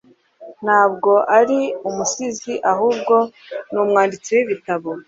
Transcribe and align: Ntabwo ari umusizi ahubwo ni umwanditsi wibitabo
Ntabwo 0.63 1.11
ari 1.39 1.59
umusizi 1.89 2.53
ahubwo 2.71 3.15
ni 3.71 3.77
umwanditsi 3.83 4.29
wibitabo 4.37 4.89